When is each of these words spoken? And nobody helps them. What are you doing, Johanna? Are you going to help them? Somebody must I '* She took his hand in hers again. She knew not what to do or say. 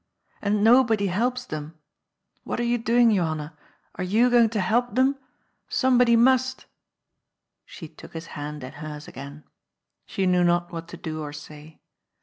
And 0.41 0.63
nobody 0.63 1.05
helps 1.13 1.45
them. 1.45 1.77
What 2.43 2.59
are 2.59 2.63
you 2.63 2.79
doing, 2.79 3.13
Johanna? 3.13 3.55
Are 3.93 4.03
you 4.03 4.31
going 4.31 4.49
to 4.49 4.59
help 4.59 4.95
them? 4.95 5.15
Somebody 5.69 6.15
must 6.15 6.61
I 6.61 6.65
'* 7.19 7.65
She 7.67 7.87
took 7.87 8.13
his 8.13 8.25
hand 8.33 8.63
in 8.63 8.71
hers 8.71 9.07
again. 9.07 9.43
She 10.07 10.25
knew 10.25 10.43
not 10.43 10.71
what 10.71 10.87
to 10.87 10.97
do 10.97 11.21
or 11.21 11.31
say. 11.31 11.81